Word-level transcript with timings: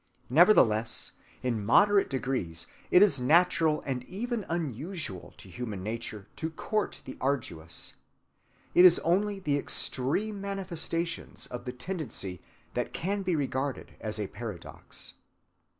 Nevertheless, 0.31 1.11
in 1.43 1.63
moderate 1.63 2.09
degrees 2.09 2.65
it 2.89 3.03
is 3.03 3.21
natural 3.21 3.83
and 3.85 4.03
even 4.05 4.43
usual 4.73 5.35
to 5.37 5.47
human 5.47 5.83
nature 5.83 6.27
to 6.37 6.49
court 6.49 7.03
the 7.05 7.19
arduous. 7.21 7.93
It 8.73 8.83
is 8.83 8.97
only 9.03 9.39
the 9.39 9.59
extreme 9.59 10.41
manifestations 10.41 11.45
of 11.45 11.65
the 11.65 11.71
tendency 11.73 12.41
that 12.73 12.93
can 12.93 13.21
be 13.21 13.35
regarded 13.35 13.91
as 14.01 14.19
a 14.19 14.25
paradox. 14.25 15.13